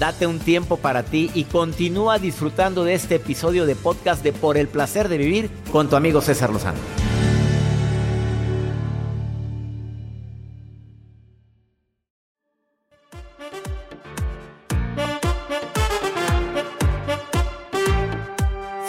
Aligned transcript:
Date 0.00 0.26
un 0.26 0.38
tiempo 0.38 0.78
para 0.78 1.02
ti 1.02 1.30
y 1.34 1.44
continúa 1.44 2.18
disfrutando 2.18 2.84
de 2.84 2.94
este 2.94 3.16
episodio 3.16 3.66
de 3.66 3.76
podcast 3.76 4.24
de 4.24 4.32
Por 4.32 4.56
el 4.56 4.66
placer 4.66 5.10
de 5.10 5.18
vivir 5.18 5.50
con 5.70 5.90
tu 5.90 5.96
amigo 5.96 6.22
César 6.22 6.48
Lozano. 6.48 6.78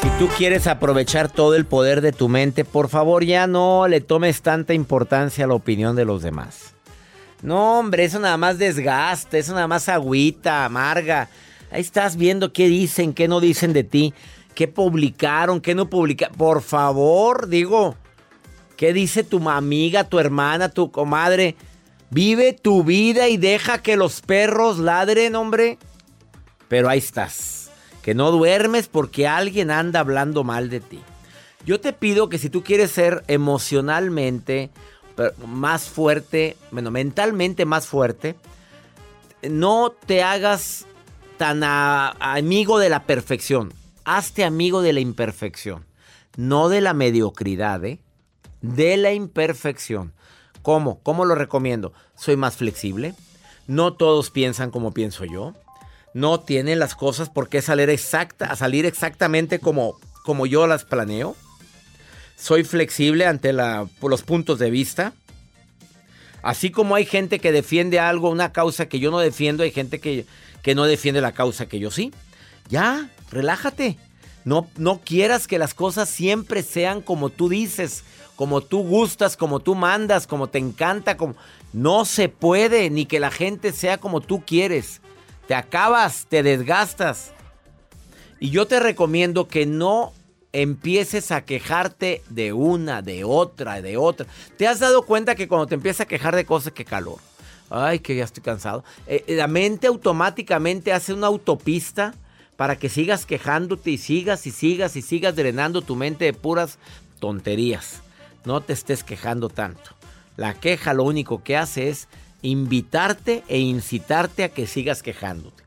Si 0.02 0.10
tú 0.18 0.30
quieres 0.38 0.66
aprovechar 0.68 1.30
todo 1.30 1.56
el 1.56 1.66
poder 1.66 2.00
de 2.00 2.14
tu 2.14 2.30
mente, 2.30 2.64
por 2.64 2.88
favor 2.88 3.26
ya 3.26 3.48
no 3.48 3.86
le 3.90 4.00
tomes 4.00 4.42
tanta 4.42 4.74
importancia 4.74 5.44
a 5.44 5.50
la 5.50 5.56
opinión 5.56 5.98
de 5.98 6.06
los 6.06 6.22
demás. 6.22 6.74
No, 7.42 7.80
hombre, 7.80 8.06
eso 8.06 8.20
nada 8.20 8.38
más 8.38 8.58
desgasta, 8.58 9.38
eso 9.38 9.54
nada 9.54 9.68
más 9.68 9.90
agüita, 9.90 10.66
amarga. 10.66 11.30
Ahí 11.72 11.82
estás 11.82 12.16
viendo 12.16 12.54
qué 12.54 12.68
dicen, 12.68 13.14
qué 13.14 13.28
no 13.28 13.40
dicen 13.40 13.74
de 13.74 13.84
ti, 13.84 14.14
qué 14.54 14.68
publicaron, 14.68 15.62
qué 15.62 15.74
no 15.74 15.90
publicaron. 15.90 16.36
Por 16.38 16.62
favor, 16.62 17.48
digo, 17.48 17.96
¿qué 18.78 18.94
dice 18.94 19.24
tu 19.24 19.50
amiga, 19.50 20.04
tu 20.04 20.20
hermana, 20.20 20.70
tu 20.70 20.92
comadre? 20.92 21.56
Vive 22.12 22.54
tu 22.54 22.84
vida 22.84 23.30
y 23.30 23.38
deja 23.38 23.82
que 23.82 23.96
los 23.96 24.22
perros 24.22 24.78
ladren, 24.78 25.36
hombre. 25.36 25.80
Pero 26.68 26.90
ahí 26.90 27.00
estás, 27.00 27.72
que 28.02 28.14
no 28.14 28.32
duermes 28.32 28.88
porque 28.88 29.28
alguien 29.28 29.72
anda 29.72 30.02
hablando 30.02 30.44
mal 30.44 30.70
de 30.70 30.82
ti. 30.82 31.00
Yo 31.66 31.80
te 31.80 31.94
pido 31.94 32.30
que 32.30 32.38
si 32.38 32.50
tú 32.50 32.64
quieres 32.64 32.92
ser 32.92 33.24
emocionalmente 33.28 34.72
más 35.46 35.90
fuerte, 35.90 36.58
bueno, 36.72 36.92
mentalmente 36.92 37.66
más 37.66 37.88
fuerte, 37.88 38.36
no 39.44 39.92
te 39.92 40.24
hagas 40.24 40.86
tan 41.38 41.64
amigo 41.64 42.80
de 42.80 42.90
la 42.90 43.04
perfección. 43.04 43.74
Hazte 44.06 44.44
amigo 44.44 44.82
de 44.82 44.94
la 44.94 45.00
imperfección. 45.00 45.86
No 46.38 46.70
de 46.70 46.82
la 46.82 46.94
mediocridad, 46.94 47.84
¿eh? 47.84 48.00
De 48.62 48.98
la 48.98 49.12
imperfección. 49.14 50.14
¿Cómo? 50.62 51.00
¿Cómo 51.02 51.26
lo 51.26 51.36
recomiendo? 51.36 51.94
Soy 52.16 52.38
más 52.38 52.58
flexible. 52.58 53.16
No 53.68 53.94
todos 53.94 54.30
piensan 54.30 54.72
como 54.72 54.94
pienso 54.94 55.26
yo. 55.26 55.54
No 56.14 56.40
tienen 56.40 56.80
las 56.80 56.94
cosas 56.94 57.30
por 57.30 57.50
qué 57.50 57.62
salir, 57.62 57.90
exacta, 57.90 58.56
salir 58.56 58.86
exactamente 58.86 59.60
como, 59.60 59.96
como 60.24 60.46
yo 60.46 60.68
las 60.68 60.86
planeo. 60.86 61.36
Soy 62.42 62.64
flexible 62.64 63.28
ante 63.28 63.54
los 63.54 64.24
puntos 64.24 64.58
de 64.58 64.72
vista. 64.72 65.14
Así 66.42 66.72
como 66.72 66.96
hay 66.96 67.06
gente 67.06 67.38
que 67.38 67.52
defiende 67.52 68.00
algo, 68.00 68.32
una 68.32 68.52
causa 68.52 68.88
que 68.88 69.00
yo 69.00 69.12
no 69.12 69.20
defiendo, 69.20 69.62
hay 69.62 69.70
gente 69.70 70.00
que, 70.00 70.26
que 70.64 70.74
no 70.74 70.86
defiende 70.86 71.22
la 71.22 71.34
causa 71.34 71.68
que 71.68 71.78
yo 71.78 71.92
sí. 71.92 72.12
Ya, 72.68 73.12
relájate. 73.30 74.00
No, 74.44 74.68
no 74.76 75.02
quieras 75.06 75.46
que 75.46 75.60
las 75.60 75.76
cosas 75.76 76.10
siempre 76.10 76.64
sean 76.64 77.02
como 77.02 77.30
tú 77.30 77.48
dices, 77.48 78.04
como 78.36 78.62
tú 78.62 78.80
gustas, 78.80 79.38
como 79.38 79.60
tú 79.60 79.76
mandas, 79.76 80.26
como 80.26 80.48
te 80.48 80.58
encanta. 80.58 81.18
Como... 81.18 81.36
No 81.74 82.06
se 82.06 82.28
puede, 82.28 82.90
ni 82.90 83.06
que 83.06 83.20
la 83.20 83.30
gente 83.30 83.72
sea 83.72 84.00
como 84.00 84.20
tú 84.20 84.44
quieres. 84.44 85.00
Te 85.48 85.54
acabas, 85.54 86.26
te 86.28 86.42
desgastas. 86.42 87.34
Y 88.40 88.50
yo 88.50 88.66
te 88.66 88.80
recomiendo 88.80 89.48
que 89.48 89.68
no 89.68 90.14
empieces 90.54 91.32
a 91.32 91.46
quejarte 91.46 92.22
de 92.30 92.54
una, 92.54 93.02
de 93.02 93.24
otra, 93.24 93.82
de 93.82 93.98
otra. 93.98 94.26
¿Te 94.58 94.68
has 94.68 94.80
dado 94.80 95.04
cuenta 95.04 95.36
que 95.36 95.48
cuando 95.48 95.68
te 95.68 95.76
empiezas 95.76 96.02
a 96.02 96.08
quejar 96.08 96.36
de 96.36 96.46
cosas, 96.46 96.74
que 96.74 96.86
calor? 96.86 97.20
Ay, 97.70 98.00
que 98.00 98.16
ya 98.16 98.26
estoy 98.26 98.44
cansado. 98.44 98.84
Eh, 99.08 99.24
la 99.30 99.48
mente 99.48 99.88
automáticamente 99.88 100.92
hace 100.92 101.14
una 101.14 101.28
autopista 101.28 102.14
para 102.58 102.78
que 102.78 102.90
sigas 102.90 103.26
quejándote 103.26 103.92
y 103.92 103.98
sigas 103.98 104.46
y 104.46 104.52
sigas 104.52 104.96
y 104.96 105.02
sigas 105.02 105.36
drenando 105.36 105.82
tu 105.82 105.96
mente 105.96 106.26
de 106.26 106.34
puras 106.34 106.78
tonterías. 107.20 108.02
No 108.46 108.62
te 108.62 108.74
estés 108.74 109.04
quejando 109.04 109.50
tanto. 109.50 109.92
La 110.36 110.54
queja 110.54 110.94
lo 110.94 111.04
único 111.04 111.44
que 111.44 111.58
hace 111.58 111.90
es 111.90 112.08
invitarte 112.42 113.44
e 113.48 113.60
incitarte 113.60 114.44
a 114.44 114.50
que 114.50 114.68
sigas 114.68 115.02
quejándote. 115.02 115.64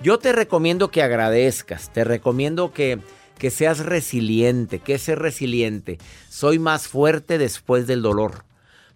Yo 0.00 0.18
te 0.18 0.32
recomiendo 0.32 0.90
que 0.90 1.02
agradezcas, 1.02 1.92
te 1.92 2.04
recomiendo 2.04 2.72
que, 2.72 3.00
que 3.38 3.50
seas 3.50 3.78
resiliente, 3.78 4.80
que 4.80 4.98
seas 4.98 5.18
resiliente. 5.18 5.98
Soy 6.28 6.58
más 6.58 6.88
fuerte 6.88 7.38
después 7.38 7.86
del 7.86 8.02
dolor. 8.02 8.44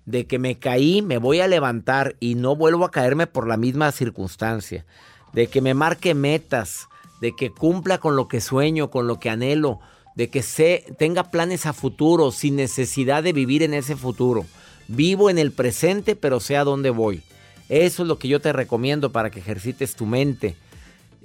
De 0.05 0.27
que 0.27 0.39
me 0.39 0.59
caí, 0.59 1.01
me 1.01 1.19
voy 1.19 1.41
a 1.41 1.49
levantar 1.49 2.17
y 2.21 2.35
no 2.35 2.57
vuelvo 2.57 2.85
a 2.85 2.91
caerme 2.91 3.27
por 3.27 3.47
la 3.47 3.57
misma 3.57 3.93
circunstancia. 3.93 4.85
De 5.33 5.47
que 5.47 5.61
me 5.61 5.75
marque 5.75 6.15
metas, 6.15 6.89
de 7.21 7.35
que 7.37 7.51
cumpla 7.51 7.99
con 7.99 8.17
lo 8.17 8.27
que 8.27 8.41
sueño, 8.41 8.91
con 8.91 9.07
lo 9.07 9.21
que 9.21 9.31
anhelo, 9.31 9.81
de 10.17 10.29
que 10.29 10.43
sé, 10.43 10.85
tenga 10.99 11.31
planes 11.31 11.67
a 11.67 11.73
futuro 11.73 12.33
sin 12.33 12.57
necesidad 12.57 13.23
de 13.23 13.33
vivir 13.33 13.63
en 13.63 13.75
ese 13.75 13.97
futuro. 13.97 14.45
Vivo 14.89 15.31
en 15.31 15.39
el 15.39 15.53
presente, 15.53 16.17
pero 16.17 16.41
sé 16.41 16.57
a 16.57 16.65
dónde 16.65 16.91
voy. 16.91 17.23
Eso 17.69 18.03
es 18.03 18.09
lo 18.09 18.19
que 18.19 18.29
yo 18.29 18.41
te 18.41 18.53
recomiendo 18.53 19.13
para 19.13 19.31
que 19.31 19.39
ejercites 19.39 19.95
tu 19.95 20.05
mente. 20.05 20.57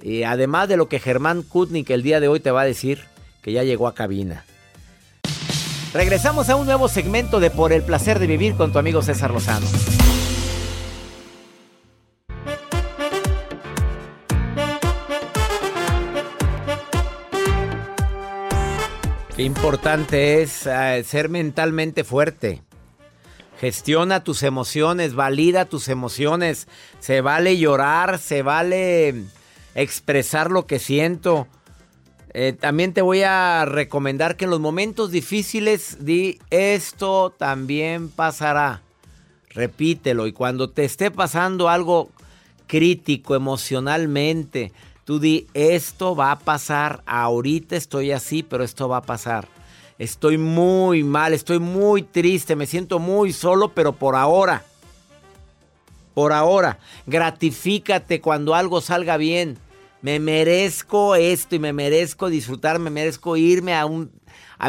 Y 0.02 0.22
además 0.22 0.68
de 0.68 0.76
lo 0.76 0.88
que 0.88 1.00
Germán 1.00 1.42
Kutnik 1.42 1.90
el 1.90 2.02
día 2.02 2.20
de 2.20 2.28
hoy 2.28 2.40
te 2.40 2.50
va 2.50 2.62
a 2.62 2.66
decir, 2.66 3.00
ya 3.52 3.62
llegó 3.62 3.86
a 3.88 3.94
cabina. 3.94 4.44
Regresamos 5.92 6.50
a 6.50 6.56
un 6.56 6.66
nuevo 6.66 6.88
segmento 6.88 7.40
de 7.40 7.50
Por 7.50 7.72
el 7.72 7.82
placer 7.82 8.18
de 8.18 8.26
vivir 8.26 8.54
con 8.54 8.72
tu 8.72 8.78
amigo 8.78 9.02
César 9.02 9.30
Lozano. 9.30 9.66
Qué 19.38 19.44
importante 19.44 20.42
es 20.42 20.66
eh, 20.66 21.04
ser 21.04 21.28
mentalmente 21.28 22.02
fuerte. 22.02 22.62
Gestiona 23.60 24.24
tus 24.24 24.42
emociones, 24.42 25.14
valida 25.14 25.64
tus 25.64 25.88
emociones. 25.88 26.66
Se 26.98 27.20
vale 27.20 27.56
llorar, 27.56 28.18
se 28.18 28.42
vale 28.42 29.14
expresar 29.76 30.50
lo 30.50 30.66
que 30.66 30.80
siento. 30.80 31.46
Eh, 32.34 32.52
también 32.52 32.92
te 32.92 33.02
voy 33.02 33.22
a 33.22 33.64
recomendar 33.64 34.36
que 34.36 34.44
en 34.44 34.50
los 34.50 34.60
momentos 34.60 35.10
difíciles 35.10 36.04
di 36.04 36.38
esto 36.50 37.34
también 37.36 38.08
pasará. 38.08 38.82
Repítelo 39.50 40.26
y 40.26 40.32
cuando 40.32 40.70
te 40.70 40.84
esté 40.84 41.10
pasando 41.10 41.68
algo 41.68 42.10
crítico 42.68 43.34
emocionalmente. 43.34 44.72
Tú 45.04 45.18
di, 45.18 45.48
esto 45.54 46.14
va 46.14 46.32
a 46.32 46.38
pasar, 46.38 47.02
ahorita 47.06 47.74
estoy 47.76 48.12
así, 48.12 48.42
pero 48.42 48.62
esto 48.62 48.88
va 48.88 48.98
a 48.98 49.02
pasar. 49.02 49.48
Estoy 49.98 50.38
muy 50.38 51.02
mal, 51.02 51.32
estoy 51.32 51.58
muy 51.58 52.02
triste, 52.02 52.54
me 52.54 52.66
siento 52.66 53.00
muy 53.00 53.32
solo, 53.32 53.72
pero 53.74 53.94
por 53.94 54.14
ahora. 54.14 54.62
Por 56.14 56.32
ahora, 56.32 56.78
gratifícate 57.06 58.20
cuando 58.20 58.54
algo 58.54 58.80
salga 58.80 59.16
bien. 59.16 59.58
Me 60.00 60.20
merezco 60.20 61.16
esto 61.16 61.56
y 61.56 61.58
me 61.58 61.72
merezco 61.72 62.28
disfrutar, 62.28 62.78
me 62.78 62.90
merezco 62.90 63.36
irme 63.36 63.74
a, 63.74 63.84
un, 63.84 64.12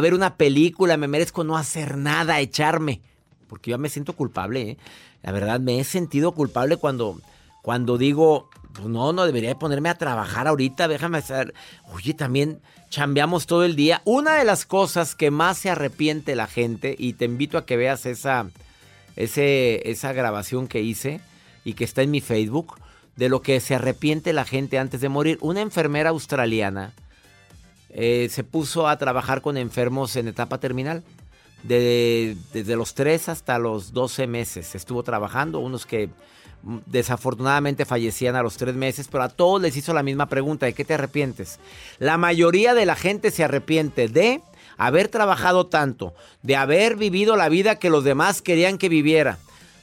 ver 0.02 0.14
una 0.14 0.36
película, 0.36 0.98
me 0.98 1.08
merezco 1.08 1.44
no 1.44 1.58
hacer 1.58 1.98
nada, 1.98 2.40
echarme. 2.40 3.02
Porque 3.48 3.72
yo 3.72 3.78
me 3.78 3.90
siento 3.90 4.14
culpable, 4.14 4.62
¿eh? 4.62 4.78
La 5.22 5.32
verdad, 5.32 5.60
me 5.60 5.80
he 5.80 5.84
sentido 5.84 6.32
culpable 6.32 6.78
cuando, 6.78 7.20
cuando 7.62 7.98
digo, 7.98 8.50
pues 8.74 8.88
no, 8.88 9.12
no 9.12 9.26
debería 9.26 9.56
ponerme 9.56 9.90
a 9.90 9.98
trabajar 9.98 10.48
ahorita, 10.48 10.88
déjame 10.88 11.18
hacer. 11.18 11.54
Oye, 11.94 12.14
también 12.14 12.62
chambeamos 12.90 13.46
todo 13.46 13.66
el 13.66 13.76
día. 13.76 14.02
Una 14.06 14.36
de 14.36 14.46
las 14.46 14.66
cosas 14.66 15.16
que 15.16 15.30
más 15.32 15.58
se 15.58 15.70
arrepiente 15.70 16.36
la 16.36 16.48
gente, 16.48 16.96
y 16.98 17.14
te 17.14 17.26
invito 17.26 17.58
a 17.58 17.66
que 17.66 17.78
veas 17.78 18.06
esa, 18.06 18.50
ese, 19.16 19.90
esa 19.90 20.14
grabación 20.14 20.68
que 20.68 20.82
hice 20.82 21.22
y 21.66 21.74
que 21.74 21.84
está 21.84 22.02
en 22.02 22.12
mi 22.12 22.22
Facebook, 22.22 22.76
de 23.20 23.28
lo 23.28 23.42
que 23.42 23.60
se 23.60 23.76
arrepiente 23.76 24.32
la 24.32 24.46
gente 24.46 24.80
antes 24.80 25.02
de 25.02 25.10
morir. 25.10 25.38
Una 25.42 25.60
enfermera 25.60 26.12
australiana 26.12 26.94
eh, 27.90 28.30
se 28.32 28.46
puso 28.46 28.88
a 28.88 28.98
trabajar 28.98 29.42
con 29.42 29.58
enfermos 29.58 30.16
en 30.16 30.30
etapa 30.30 30.58
terminal. 30.58 31.04
desde 31.64 32.76
los 32.78 32.94
3 32.94 33.28
hasta 33.28 33.60
los 33.60 33.92
12 33.92 34.26
meses 34.28 34.74
estuvo 34.74 35.04
trabajando, 35.04 35.60
unos 35.60 35.86
que 35.86 36.10
desafortunadamente 36.86 37.84
fallecían 37.84 38.38
a 38.38 38.44
los 38.44 38.56
tres 38.56 38.76
meses, 38.76 39.10
pero 39.12 39.24
a 39.24 39.30
todos 39.30 39.62
les 39.62 39.76
hizo 39.76 39.94
la 39.94 40.04
misma 40.04 40.28
pregunta, 40.28 40.66
¿de 40.66 40.74
qué 40.74 40.86
te 40.86 40.94
arrepientes? 40.94 41.60
La 42.00 42.18
mayoría 42.18 42.74
de 42.74 42.86
la 42.86 42.96
gente 42.96 43.32
se 43.32 43.44
arrepiente 43.44 44.08
de 44.08 44.42
haber 44.78 45.10
trabajado 45.10 45.68
tanto, 45.68 46.14
de 46.42 46.56
haber 46.56 46.96
vivido 46.96 47.36
la 47.36 47.50
vida 47.50 47.76
que 47.76 47.90
los 47.90 48.06
demás 48.06 48.42
querían 48.42 48.78
que 48.78 48.88
viviera, 48.88 49.40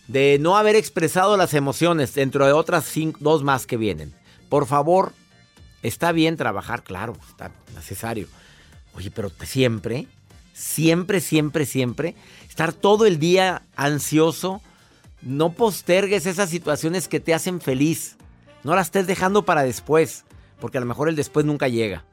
de 0.09 0.39
no 0.41 0.57
haber 0.57 0.77
expresado 0.77 1.37
las 1.37 1.55
emociones, 1.55 2.15
dentro 2.15 2.47
de 2.47 2.53
otras 2.53 2.93
dos 3.21 3.43
más 3.43 3.67
que 3.67 3.77
vienen. 3.77 4.15
Por 4.49 4.67
favor, 4.67 5.13
está 5.83 6.13
bien 6.13 6.37
trabajar, 6.37 6.83
claro, 6.85 7.17
está 7.29 7.51
necesario. 7.75 8.29
Oye, 8.95 9.11
pero 9.11 9.31
siempre, 9.45 10.07
siempre, 10.53 11.21
siempre, 11.21 11.67
siempre, 11.67 12.15
estar 12.49 12.73
todo 12.73 13.07
el 13.07 13.19
día 13.19 13.63
ansioso, 13.75 14.63
no 15.23 15.53
postergues 15.53 16.27
esas 16.27 16.51
situaciones 16.51 17.09
que 17.09 17.21
te 17.21 17.35
hacen 17.35 17.61
feliz. 17.61 18.17
No 18.63 18.75
las 18.75 18.89
estés 18.89 19.07
dejando 19.07 19.45
para 19.45 19.63
después, 19.63 20.25
porque 20.61 20.79
a 20.79 20.81
lo 20.81 20.87
mejor 20.87 21.09
el 21.09 21.17
después 21.17 21.45
nunca 21.45 21.69
llega. 21.69 22.05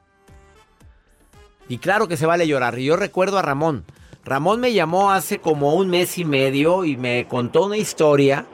Y 1.69 1.77
claro 1.77 2.07
que 2.07 2.17
se 2.17 2.25
vale 2.25 2.47
llorar. 2.47 2.77
Y 2.77 2.85
yo 2.85 2.95
recuerdo 2.97 3.37
a 3.37 3.41
Ramón. 3.41 3.85
Ramón 4.25 4.61
me 4.61 4.71
llamó 4.71 5.11
hace 5.11 5.39
como 5.39 5.73
un 5.73 5.89
mes 5.89 6.17
y 6.17 6.23
medio 6.23 6.85
y 6.85 6.95
me 6.95 7.27
contó 7.27 7.65
una 7.65 7.75
historia. 7.75 8.45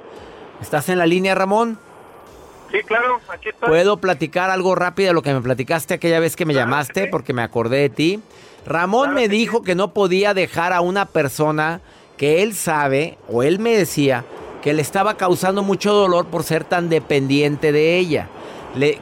¿Estás 0.61 0.89
en 0.89 0.97
la 0.97 1.05
línea, 1.05 1.35
Ramón? 1.35 1.77
Sí, 2.71 2.79
claro, 2.85 3.19
aquí 3.27 3.49
estoy. 3.49 3.69
¿Puedo 3.69 3.97
platicar 3.97 4.49
algo 4.49 4.73
rápido 4.73 5.09
de 5.09 5.13
lo 5.13 5.21
que 5.21 5.33
me 5.33 5.41
platicaste 5.41 5.93
aquella 5.93 6.19
vez 6.19 6.35
que 6.35 6.45
me 6.45 6.55
llamaste? 6.55 7.07
Porque 7.07 7.33
me 7.33 7.43
acordé 7.43 7.81
de 7.81 7.89
ti. 7.89 8.19
Ramón 8.65 9.13
me 9.13 9.27
dijo 9.27 9.61
que 9.61 9.75
no 9.75 9.93
podía 9.93 10.33
dejar 10.33 10.73
a 10.73 10.81
una 10.81 11.05
persona 11.05 11.81
que 12.17 12.41
él 12.41 12.55
sabe, 12.55 13.17
o 13.29 13.43
él 13.43 13.59
me 13.59 13.77
decía, 13.77 14.25
que 14.61 14.73
le 14.73 14.81
estaba 14.81 15.17
causando 15.17 15.63
mucho 15.63 15.93
dolor 15.93 16.25
por 16.25 16.43
ser 16.43 16.63
tan 16.63 16.89
dependiente 16.89 17.71
de 17.71 17.97
ella. 17.97 18.27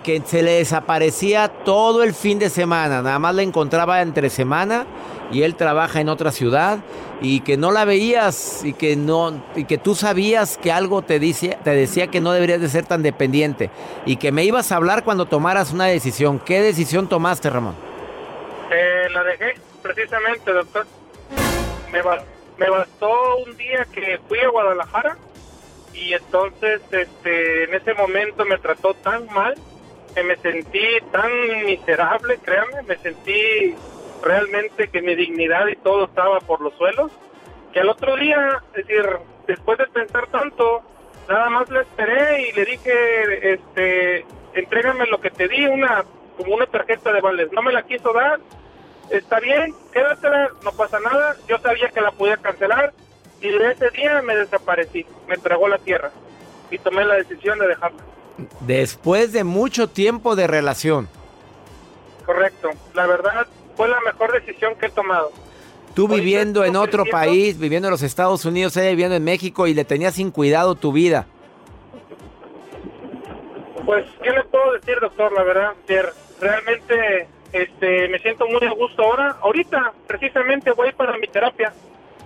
que 0.03 0.21
se 0.25 0.43
le 0.43 0.51
desaparecía 0.51 1.47
todo 1.47 2.03
el 2.03 2.13
fin 2.13 2.39
de 2.39 2.49
semana, 2.49 3.01
nada 3.01 3.19
más 3.19 3.35
la 3.35 3.41
encontraba 3.41 4.01
entre 4.01 4.29
semana 4.29 4.85
y 5.31 5.43
él 5.43 5.55
trabaja 5.55 6.01
en 6.01 6.09
otra 6.09 6.31
ciudad 6.31 6.79
y 7.21 7.41
que 7.41 7.57
no 7.57 7.71
la 7.71 7.85
veías 7.85 8.63
y 8.63 8.73
que 8.73 8.95
no 8.95 9.43
y 9.55 9.65
que 9.65 9.77
tú 9.77 9.95
sabías 9.95 10.57
que 10.57 10.71
algo 10.71 11.01
te 11.01 11.19
dice, 11.19 11.57
te 11.63 11.71
decía 11.71 12.07
que 12.07 12.21
no 12.21 12.31
deberías 12.31 12.61
de 12.61 12.69
ser 12.69 12.85
tan 12.85 13.03
dependiente 13.03 13.69
y 14.05 14.17
que 14.17 14.31
me 14.31 14.43
ibas 14.43 14.71
a 14.71 14.77
hablar 14.77 15.03
cuando 15.03 15.25
tomaras 15.25 15.71
una 15.73 15.85
decisión. 15.85 16.39
¿Qué 16.39 16.61
decisión 16.61 17.09
tomaste, 17.09 17.49
Ramón? 17.49 17.75
Eh, 18.71 19.07
la 19.13 19.23
dejé 19.23 19.55
precisamente, 19.81 20.51
doctor. 20.51 20.85
Me, 21.91 22.01
me 22.57 22.69
bastó 22.69 23.37
un 23.45 23.55
día 23.57 23.85
que 23.93 24.19
fui 24.27 24.39
a 24.39 24.49
Guadalajara 24.49 25.17
y 25.93 26.13
entonces 26.13 26.81
este 26.91 27.63
en 27.63 27.73
ese 27.73 27.93
momento 27.93 28.45
me 28.45 28.57
trató 28.57 28.93
tan 28.93 29.25
mal 29.27 29.55
que 30.13 30.23
me 30.23 30.35
sentí 30.37 30.79
tan 31.11 31.29
miserable, 31.65 32.39
créanme, 32.43 32.83
me 32.87 32.97
sentí 32.97 33.75
realmente 34.21 34.89
que 34.89 35.01
mi 35.01 35.15
dignidad 35.15 35.67
y 35.67 35.75
todo 35.75 36.05
estaba 36.05 36.39
por 36.39 36.61
los 36.61 36.73
suelos, 36.75 37.11
que 37.73 37.79
al 37.79 37.89
otro 37.89 38.15
día, 38.15 38.61
es 38.73 38.85
decir, 38.85 39.05
después 39.47 39.77
de 39.77 39.87
pensar 39.87 40.27
tanto, 40.27 40.81
nada 41.29 41.49
más 41.49 41.69
le 41.69 41.81
esperé 41.81 42.49
y 42.49 42.51
le 42.53 42.65
dije, 42.65 43.53
este, 43.53 44.25
entrégame 44.53 45.05
lo 45.07 45.19
que 45.19 45.29
te 45.29 45.47
di, 45.47 45.65
una 45.65 46.03
como 46.37 46.55
una 46.55 46.67
tarjeta 46.67 47.11
de 47.11 47.21
vales, 47.21 47.51
no 47.51 47.63
me 47.63 47.73
la 47.73 47.83
quiso 47.83 48.13
dar, 48.13 48.39
está 49.09 49.39
bien, 49.39 49.73
quédatela, 49.91 50.51
no 50.63 50.71
pasa 50.71 50.99
nada, 50.99 51.35
yo 51.47 51.57
sabía 51.57 51.89
que 51.89 51.99
la 51.99 52.11
podía 52.11 52.37
cancelar, 52.37 52.93
y 53.41 53.49
de 53.49 53.71
ese 53.71 53.89
día 53.91 54.21
me 54.21 54.35
desaparecí, 54.35 55.05
me 55.27 55.37
tragó 55.37 55.67
la 55.67 55.77
tierra 55.77 56.11
y 56.69 56.77
tomé 56.77 57.05
la 57.05 57.15
decisión 57.15 57.57
de 57.59 57.67
dejarla. 57.67 57.99
Después 58.61 59.33
de 59.33 59.43
mucho 59.43 59.89
tiempo 59.89 60.35
de 60.35 60.47
relación. 60.47 61.07
Correcto, 62.25 62.71
la 62.93 63.07
verdad 63.07 63.47
fue 63.77 63.87
la 63.87 64.01
mejor 64.01 64.33
decisión 64.33 64.73
que 64.75 64.87
he 64.87 64.89
tomado. 64.89 65.31
Tú 65.93 66.07
viviendo 66.07 66.65
en 66.65 66.75
otro 66.75 67.05
país, 67.05 67.57
viviendo 67.57 67.87
en 67.87 67.91
los 67.91 68.03
Estados 68.03 68.43
Unidos, 68.45 68.75
ella 68.77 68.89
viviendo 68.89 69.15
en 69.15 69.23
México 69.23 69.67
y 69.67 69.73
le 69.73 69.85
tenías 69.85 70.15
sin 70.15 70.31
cuidado 70.31 70.75
tu 70.75 70.91
vida. 70.91 71.25
Pues, 73.85 74.05
¿qué 74.21 74.31
le 74.31 74.43
puedo 74.43 74.73
decir, 74.73 74.97
doctor? 74.99 75.31
La 75.31 75.43
verdad, 75.43 75.73
realmente 76.41 77.27
este, 77.53 78.09
me 78.09 78.19
siento 78.19 78.45
muy 78.47 78.67
a 78.67 78.71
gusto 78.71 79.01
ahora. 79.01 79.37
Ahorita, 79.41 79.93
precisamente, 80.05 80.71
voy 80.71 80.91
para 80.91 81.17
mi 81.17 81.27
terapia. 81.27 81.73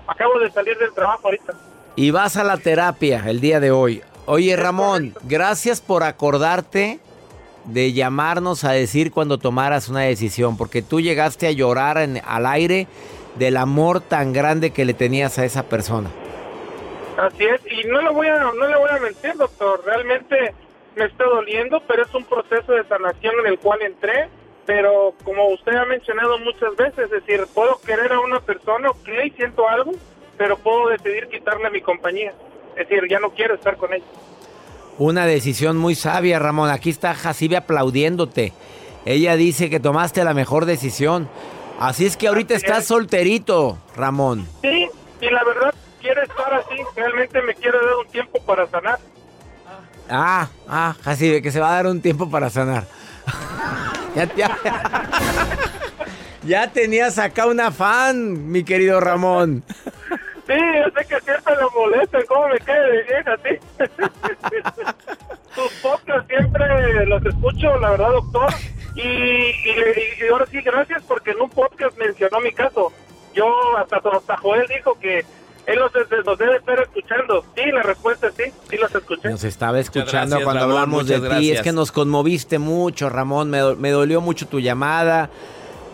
Acabo 0.07 0.39
de 0.39 0.51
salir 0.51 0.77
del 0.77 0.91
trabajo 0.93 1.21
ahorita. 1.25 1.53
Y 1.95 2.11
vas 2.11 2.35
a 2.37 2.43
la 2.43 2.57
terapia 2.57 3.23
el 3.27 3.39
día 3.39 3.59
de 3.59 3.71
hoy. 3.71 4.01
Oye, 4.25 4.55
Ramón, 4.55 5.13
gracias 5.23 5.81
por 5.81 6.03
acordarte 6.03 6.99
de 7.65 7.93
llamarnos 7.93 8.63
a 8.63 8.71
decir 8.71 9.11
cuando 9.11 9.37
tomaras 9.37 9.89
una 9.89 10.01
decisión, 10.01 10.57
porque 10.57 10.81
tú 10.81 11.01
llegaste 11.01 11.47
a 11.47 11.51
llorar 11.51 11.97
en, 11.97 12.21
al 12.25 12.45
aire 12.45 12.87
del 13.35 13.57
amor 13.57 14.01
tan 14.01 14.33
grande 14.33 14.71
que 14.71 14.85
le 14.85 14.93
tenías 14.93 15.37
a 15.39 15.45
esa 15.45 15.63
persona. 15.63 16.09
Así 17.17 17.43
es, 17.43 17.61
y 17.71 17.87
no 17.87 18.01
le 18.01 18.09
voy 18.09 18.27
a, 18.27 18.39
no 18.39 18.67
le 18.67 18.77
voy 18.77 18.89
a 18.89 18.99
mentir, 18.99 19.35
doctor, 19.35 19.83
realmente 19.85 20.53
me 20.95 21.05
está 21.05 21.23
doliendo, 21.25 21.81
pero 21.87 22.03
es 22.03 22.13
un 22.13 22.25
proceso 22.25 22.73
de 22.73 22.83
sanación 22.85 23.33
en 23.41 23.47
el 23.47 23.59
cual 23.59 23.81
entré 23.81 24.29
pero 24.65 25.13
como 25.23 25.49
usted 25.49 25.73
ha 25.75 25.85
mencionado 25.85 26.37
muchas 26.39 26.75
veces, 26.75 27.05
es 27.05 27.09
decir, 27.11 27.45
puedo 27.53 27.79
querer 27.85 28.13
a 28.13 28.19
una 28.19 28.39
persona, 28.39 28.89
ok, 28.89 29.09
siento 29.35 29.67
algo, 29.67 29.91
pero 30.37 30.57
puedo 30.57 30.89
decidir 30.89 31.27
quitarle 31.27 31.69
mi 31.69 31.81
compañía. 31.81 32.33
Es 32.75 32.87
decir, 32.87 33.07
ya 33.09 33.19
no 33.19 33.31
quiero 33.31 33.55
estar 33.55 33.75
con 33.77 33.93
ella. 33.93 34.05
Una 34.97 35.25
decisión 35.25 35.77
muy 35.77 35.95
sabia, 35.95 36.39
Ramón. 36.39 36.69
Aquí 36.69 36.89
está 36.89 37.13
Jacibe 37.13 37.57
aplaudiéndote. 37.57 38.53
Ella 39.05 39.35
dice 39.35 39.69
que 39.69 39.79
tomaste 39.79 40.23
la 40.23 40.33
mejor 40.33 40.65
decisión. 40.65 41.27
Así 41.79 42.05
es 42.05 42.17
que 42.17 42.27
ahorita 42.27 42.53
estás 42.53 42.85
solterito, 42.85 43.77
Ramón. 43.95 44.47
Sí, 44.61 44.87
y 45.21 45.29
la 45.29 45.43
verdad 45.43 45.73
quiero 45.99 46.21
estar 46.21 46.53
así. 46.53 46.75
Realmente 46.95 47.41
me 47.41 47.55
quiero 47.55 47.83
dar 47.83 47.95
un 47.95 48.07
tiempo 48.07 48.39
para 48.45 48.67
sanar. 48.67 48.99
Ah, 50.09 50.49
ah, 50.67 50.95
Jacibe, 51.03 51.41
que 51.41 51.51
se 51.51 51.59
va 51.59 51.71
a 51.71 51.75
dar 51.75 51.87
un 51.87 52.01
tiempo 52.01 52.29
para 52.29 52.49
sanar. 52.49 52.85
Ya, 54.13 54.29
ya, 56.43 56.67
tenías 56.67 57.17
acá 57.17 57.45
una 57.45 57.71
fan, 57.71 58.51
mi 58.51 58.65
querido 58.65 58.99
Ramón. 58.99 59.63
Sí, 60.47 60.53
yo 60.53 60.91
sé 60.99 61.07
que 61.07 61.19
siempre 61.21 61.55
lo 61.55 61.71
molesta, 61.71 62.19
cómo 62.27 62.47
me 62.47 62.59
quede 62.59 62.91
de 62.91 63.03
vieja, 63.03 63.37
sí. 63.43 63.59
Tus 65.55 65.73
podcasts 65.81 66.27
siempre 66.27 67.05
los 67.05 67.25
escucho, 67.25 67.77
la 67.77 67.91
verdad, 67.91 68.11
doctor. 68.11 68.49
Y, 68.95 69.01
y, 69.01 70.27
ahora 70.31 70.45
sí, 70.47 70.61
gracias 70.61 71.03
porque 71.07 71.31
en 71.31 71.41
un 71.41 71.49
podcast 71.49 71.97
mencionó 71.97 72.39
mi 72.39 72.51
caso. 72.51 72.91
Yo, 73.33 73.47
hasta, 73.77 73.97
hasta 73.97 74.37
Joel 74.37 74.67
dijo 74.67 74.97
que 74.99 75.25
él 75.65 75.79
nos, 75.79 76.37
debe 76.37 76.57
estar 76.57 76.79
escuchando. 76.79 77.45
Sí, 77.55 77.71
la 77.71 77.83
respuesta 77.83 78.27
es 78.27 78.33
sí, 78.35 78.43
sí 78.69 78.77
los 78.77 78.93
escuché. 78.93 79.29
Nos 79.29 79.43
estaba 79.43 79.79
escuchando 79.79 80.41
cuando 80.43 80.63
hablamos 80.63 81.07
de 81.07 81.19
ti. 81.19 81.51
Es 81.51 81.61
que 81.61 81.71
nos 81.71 81.91
conmoviste 81.91 82.59
mucho, 82.59 83.09
Ramón. 83.09 83.49
Me, 83.49 83.75
me 83.75 83.91
dolió 83.91 84.21
mucho 84.21 84.47
tu 84.47 84.59
llamada. 84.59 85.29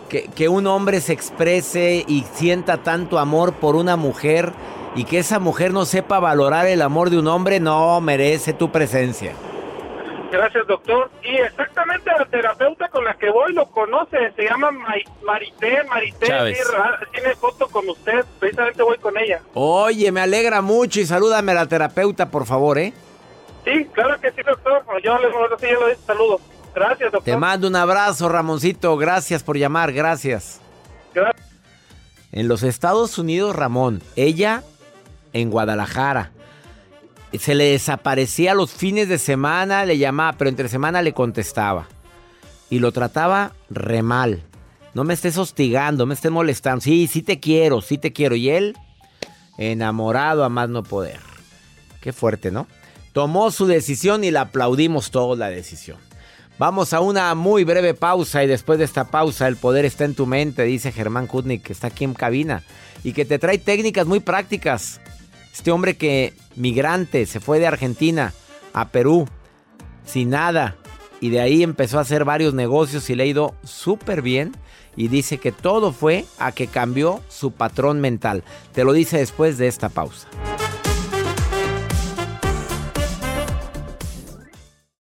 Que, 0.08 0.28
que, 0.28 0.48
un 0.48 0.66
hombre 0.66 1.00
se 1.00 1.12
exprese 1.12 2.04
y 2.06 2.24
sienta 2.32 2.78
tanto 2.78 3.18
amor 3.18 3.52
por 3.52 3.76
una 3.76 3.96
mujer 3.96 4.52
y 4.94 5.04
que 5.04 5.18
esa 5.18 5.38
mujer 5.38 5.72
no 5.72 5.84
sepa 5.84 6.18
valorar 6.18 6.66
el 6.66 6.82
amor 6.82 7.10
de 7.10 7.18
un 7.18 7.26
hombre, 7.26 7.60
no 7.60 8.00
merece 8.00 8.52
tu 8.52 8.72
presencia. 8.72 9.32
Gracias, 10.30 10.66
doctor. 10.66 11.10
Y 11.22 11.36
exactamente 11.36 12.10
la 12.18 12.24
terapeuta 12.26 12.88
con 12.88 13.04
la 13.04 13.14
que 13.14 13.30
voy 13.30 13.52
lo 13.54 13.66
conoce, 13.66 14.32
se 14.36 14.44
llama 14.44 14.70
Marité, 14.70 15.82
Marité, 15.84 16.26
tiene 17.12 17.34
foto 17.34 17.66
con 17.68 17.88
usted, 17.88 18.24
precisamente 18.38 18.82
voy 18.82 18.98
con 18.98 19.16
ella. 19.16 19.40
Oye, 19.54 20.12
me 20.12 20.20
alegra 20.20 20.60
mucho 20.60 21.00
y 21.00 21.06
salúdame 21.06 21.52
a 21.52 21.56
la 21.56 21.66
terapeuta, 21.66 22.30
por 22.30 22.44
favor, 22.44 22.78
¿eh? 22.78 22.92
Sí, 23.64 23.86
claro 23.92 24.20
que 24.20 24.30
sí, 24.32 24.42
doctor. 24.42 24.82
Yo 25.02 25.18
le 25.18 25.28
doy 25.28 25.94
saludos. 26.06 26.40
Gracias, 26.74 27.12
doctor. 27.12 27.24
Te 27.24 27.36
mando 27.36 27.68
un 27.68 27.76
abrazo, 27.76 28.28
Ramoncito. 28.28 28.96
Gracias 28.96 29.42
por 29.42 29.56
llamar, 29.56 29.92
gracias. 29.92 30.60
Gracias. 31.14 31.46
En 32.30 32.48
los 32.48 32.62
Estados 32.62 33.18
Unidos, 33.18 33.56
Ramón, 33.56 34.02
ella 34.16 34.62
en 35.32 35.50
Guadalajara 35.50 36.32
se 37.36 37.54
le 37.54 37.64
desaparecía 37.64 38.54
los 38.54 38.70
fines 38.70 39.08
de 39.08 39.18
semana, 39.18 39.84
le 39.84 39.98
llamaba, 39.98 40.36
pero 40.38 40.48
entre 40.48 40.68
semana 40.68 41.02
le 41.02 41.12
contestaba. 41.12 41.86
Y 42.70 42.78
lo 42.78 42.92
trataba 42.92 43.52
re 43.68 44.02
mal. 44.02 44.42
No 44.94 45.04
me 45.04 45.14
estés 45.14 45.36
hostigando, 45.36 46.06
me 46.06 46.14
estés 46.14 46.30
molestando. 46.30 46.80
Sí, 46.80 47.06
sí 47.06 47.22
te 47.22 47.38
quiero, 47.38 47.82
sí 47.82 47.98
te 47.98 48.12
quiero. 48.12 48.34
Y 48.34 48.48
él, 48.50 48.76
enamorado 49.58 50.44
a 50.44 50.48
más 50.48 50.68
no 50.70 50.82
poder. 50.82 51.20
Qué 52.00 52.12
fuerte, 52.12 52.50
¿no? 52.50 52.66
Tomó 53.12 53.50
su 53.50 53.66
decisión 53.66 54.24
y 54.24 54.30
la 54.30 54.42
aplaudimos 54.42 55.10
todos 55.10 55.36
la 55.38 55.50
decisión. 55.50 55.98
Vamos 56.58 56.92
a 56.92 57.00
una 57.00 57.34
muy 57.36 57.62
breve 57.62 57.94
pausa 57.94 58.42
y 58.42 58.48
después 58.48 58.78
de 58.78 58.84
esta 58.84 59.04
pausa 59.04 59.46
el 59.46 59.56
poder 59.56 59.84
está 59.84 60.04
en 60.04 60.14
tu 60.14 60.26
mente, 60.26 60.64
dice 60.64 60.90
Germán 60.90 61.28
Kutnik, 61.28 61.62
que 61.62 61.72
está 61.72 61.86
aquí 61.86 62.04
en 62.04 62.14
cabina 62.14 62.64
y 63.04 63.12
que 63.12 63.24
te 63.24 63.38
trae 63.38 63.58
técnicas 63.58 64.06
muy 64.06 64.18
prácticas 64.20 65.00
este 65.58 65.72
hombre 65.72 65.96
que 65.96 66.34
migrante 66.54 67.26
se 67.26 67.40
fue 67.40 67.58
de 67.58 67.66
Argentina 67.66 68.32
a 68.72 68.90
Perú 68.90 69.26
sin 70.04 70.30
nada 70.30 70.76
y 71.20 71.30
de 71.30 71.40
ahí 71.40 71.64
empezó 71.64 71.98
a 71.98 72.02
hacer 72.02 72.24
varios 72.24 72.54
negocios 72.54 73.10
y 73.10 73.16
le 73.16 73.24
ha 73.24 73.26
ido 73.26 73.54
súper 73.64 74.22
bien 74.22 74.52
y 74.96 75.08
dice 75.08 75.38
que 75.38 75.50
todo 75.50 75.92
fue 75.92 76.26
a 76.38 76.52
que 76.52 76.68
cambió 76.68 77.20
su 77.28 77.50
patrón 77.50 78.00
mental. 78.00 78.44
Te 78.72 78.84
lo 78.84 78.92
dice 78.92 79.18
después 79.18 79.58
de 79.58 79.66
esta 79.66 79.88
pausa. 79.88 80.28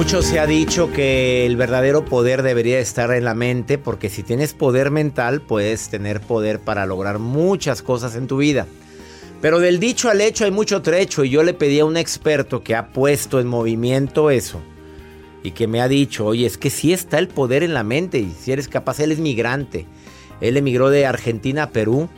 Mucho 0.00 0.22
se 0.22 0.40
ha 0.40 0.46
dicho 0.46 0.90
que 0.90 1.44
el 1.44 1.58
verdadero 1.58 2.06
poder 2.06 2.42
debería 2.42 2.78
estar 2.78 3.12
en 3.12 3.22
la 3.22 3.34
mente, 3.34 3.76
porque 3.76 4.08
si 4.08 4.22
tienes 4.22 4.54
poder 4.54 4.90
mental, 4.90 5.42
puedes 5.42 5.90
tener 5.90 6.22
poder 6.22 6.58
para 6.58 6.86
lograr 6.86 7.18
muchas 7.18 7.82
cosas 7.82 8.16
en 8.16 8.26
tu 8.26 8.38
vida. 8.38 8.66
Pero 9.42 9.58
del 9.58 9.78
dicho 9.78 10.08
al 10.08 10.22
hecho 10.22 10.46
hay 10.46 10.52
mucho 10.52 10.80
trecho 10.80 11.22
y 11.22 11.28
yo 11.28 11.42
le 11.42 11.52
pedí 11.52 11.80
a 11.80 11.84
un 11.84 11.98
experto 11.98 12.64
que 12.64 12.74
ha 12.74 12.94
puesto 12.94 13.40
en 13.40 13.46
movimiento 13.46 14.30
eso 14.30 14.62
y 15.42 15.50
que 15.50 15.66
me 15.66 15.82
ha 15.82 15.86
dicho, 15.86 16.24
oye, 16.24 16.46
es 16.46 16.56
que 16.56 16.70
sí 16.70 16.94
está 16.94 17.18
el 17.18 17.28
poder 17.28 17.62
en 17.62 17.74
la 17.74 17.84
mente 17.84 18.20
y 18.20 18.30
si 18.30 18.52
eres 18.52 18.68
capaz, 18.68 19.00
él 19.00 19.12
es 19.12 19.18
migrante. 19.18 19.84
Él 20.40 20.56
emigró 20.56 20.88
de 20.88 21.04
Argentina 21.04 21.64
a 21.64 21.70
Perú 21.72 22.08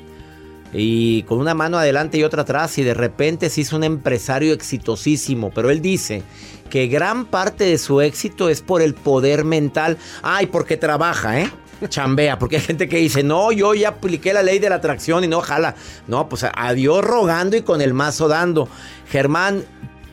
y 0.72 1.22
con 1.24 1.38
una 1.38 1.54
mano 1.54 1.78
adelante 1.78 2.18
y 2.18 2.24
otra 2.24 2.42
atrás 2.42 2.78
y 2.78 2.82
de 2.82 2.94
repente 2.94 3.50
se 3.50 3.60
hizo 3.60 3.76
un 3.76 3.84
empresario 3.84 4.52
exitosísimo. 4.54 5.50
Pero 5.54 5.70
él 5.70 5.82
dice 5.82 6.22
que 6.70 6.86
gran 6.86 7.26
parte 7.26 7.64
de 7.64 7.78
su 7.78 8.00
éxito 8.00 8.48
es 8.48 8.62
por 8.62 8.80
el 8.80 8.94
poder 8.94 9.44
mental. 9.44 9.98
Ay, 10.22 10.46
porque 10.46 10.76
trabaja, 10.76 11.40
¿eh? 11.40 11.50
Chambea, 11.88 12.38
porque 12.38 12.56
hay 12.56 12.62
gente 12.62 12.88
que 12.88 12.98
dice, 12.98 13.22
no, 13.22 13.52
yo 13.52 13.74
ya 13.74 13.90
apliqué 13.90 14.32
la 14.32 14.42
ley 14.42 14.58
de 14.58 14.70
la 14.70 14.76
atracción 14.76 15.24
y 15.24 15.28
no 15.28 15.40
jala. 15.40 15.74
No, 16.06 16.28
pues 16.28 16.46
a 16.50 16.72
Dios 16.72 17.04
rogando 17.04 17.56
y 17.56 17.62
con 17.62 17.82
el 17.82 17.92
mazo 17.92 18.28
dando. 18.28 18.68
Germán 19.08 19.64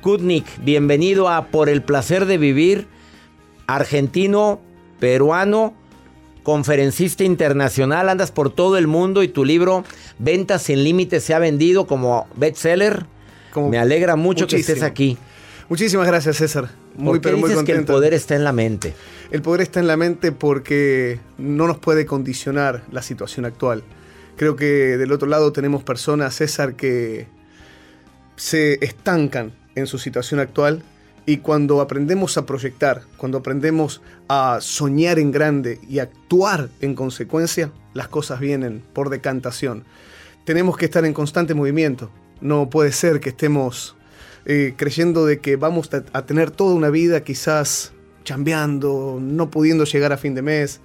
Kutnik, 0.02 0.46
bienvenido 0.64 1.30
a 1.30 1.48
Por 1.48 1.70
el 1.70 1.82
placer 1.82 2.26
de 2.26 2.38
vivir, 2.38 2.88
argentino, 3.68 4.60
peruano, 5.00 5.74
conferencista 6.44 7.24
internacional, 7.24 8.10
andas 8.10 8.32
por 8.32 8.54
todo 8.54 8.78
el 8.78 8.88
mundo 8.88 9.24
y 9.24 9.28
tu 9.28 9.46
libro 9.46 9.84
Ventas 10.18 10.64
sin 10.64 10.84
Límites 10.84 11.24
se 11.24 11.34
ha 11.34 11.40
vendido 11.40 11.88
como 11.88 12.28
bestseller. 12.36 13.06
Me 13.56 13.78
alegra 13.78 14.16
mucho 14.16 14.48
que 14.48 14.58
estés 14.58 14.84
aquí. 14.84 15.18
Muchísimas 15.70 16.08
gracias, 16.08 16.38
César. 16.38 16.70
Muy, 16.96 17.20
pero 17.20 17.38
muy 17.38 17.54
contento. 17.54 17.66
que 17.66 17.80
el 17.80 17.86
poder 17.86 18.14
está 18.14 18.36
en 18.36 18.44
la 18.44 18.52
mente? 18.52 18.94
El 19.32 19.42
poder 19.42 19.62
está 19.62 19.80
en 19.80 19.88
la 19.88 19.98
mente 19.98 20.32
porque 20.32 21.20
no 21.38 21.68
nos 21.68 21.78
puede 21.78 22.06
condicionar 22.06 22.84
la 22.92 23.02
situación 23.02 23.46
actual. 23.46 23.84
Creo 24.36 24.56
que 24.56 24.98
del 24.98 25.12
otro 25.12 25.28
lado 25.28 25.52
tenemos 25.52 25.84
personas, 25.84 26.36
César, 26.36 26.76
que 26.76 27.28
se 28.36 28.84
estancan 28.84 29.54
en 29.76 29.86
su 29.86 30.00
situación 30.00 30.40
actual 30.40 30.82
y 31.26 31.38
cuando 31.38 31.82
aprendemos 31.82 32.38
a 32.38 32.46
proyectar, 32.46 33.04
cuando 33.18 33.40
aprendemos 33.40 34.02
a 34.28 34.60
soñar 34.62 35.20
en 35.20 35.32
grande 35.32 35.80
y 35.88 36.00
actuar 36.00 36.70
en 36.82 36.96
consecuencia, 36.96 37.72
las 37.94 38.08
cosas 38.08 38.40
vienen 38.40 38.84
por 38.94 39.10
decantación. 39.10 39.84
Tenemos 40.46 40.78
que 40.78 40.86
estar 40.86 41.06
en 41.06 41.14
constante 41.14 41.54
movimiento. 41.54 42.10
No 42.42 42.70
puede 42.70 42.92
ser 42.92 43.20
que 43.20 43.30
estemos 43.30 43.96
eh, 44.46 44.74
creyendo 44.78 45.26
de 45.26 45.40
que 45.40 45.56
vamos 45.56 45.90
a, 45.94 46.26
tener 46.26 46.52
toda 46.52 46.74
una 46.74 46.90
vida 46.90 47.24
quizás 47.24 47.92
chambeando, 48.24 49.20
no 49.22 49.52
pudiendo 49.52 49.84
llegar 49.84 50.14
a 50.14 50.18
fin 50.18 50.34
de 50.34 50.42
mes. 50.42 50.80